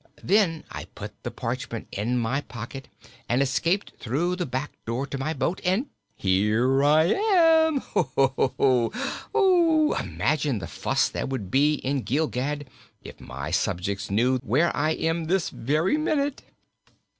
Then 0.23 0.63
I 0.71 0.85
put 0.95 1.21
the 1.21 1.29
parchment 1.29 1.87
in 1.91 2.17
my 2.17 2.41
pocket 2.41 2.87
and 3.29 3.39
escaped 3.39 3.93
through 3.99 4.35
the 4.35 4.47
back 4.47 4.71
door 4.83 5.05
to 5.05 5.17
my 5.19 5.31
boat 5.31 5.61
and 5.63 5.91
here 6.15 6.83
I 6.83 7.13
am. 7.13 7.83
Oo, 7.95 8.09
hoo 8.15 8.47
hoo, 8.57 8.89
keek 8.89 9.01
eek! 10.01 10.11
Imagine 10.15 10.57
the 10.57 10.65
fuss 10.65 11.07
there 11.07 11.27
would 11.27 11.51
be 11.51 11.75
in 11.75 12.01
Gilgad 12.01 12.65
if 13.03 13.21
my 13.21 13.51
subjects 13.51 14.09
knew 14.09 14.39
where 14.39 14.75
I 14.75 14.93
am 14.93 15.25
this 15.25 15.51
very 15.51 15.97
minute!" 15.97 16.41